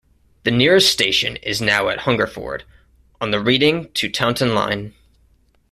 The 0.45 0.49
nearest 0.49 0.91
station 0.91 1.35
is 1.43 1.61
now 1.61 1.89
at 1.89 1.99
Hungerford 1.99 2.63
on 3.21 3.29
the 3.29 3.39
Reading 3.39 3.91
to 3.91 4.09
Taunton 4.09 4.55
line. 4.55 4.95